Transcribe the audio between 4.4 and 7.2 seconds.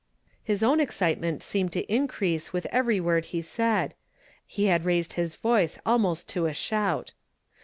he had raised his voice al most to a shout.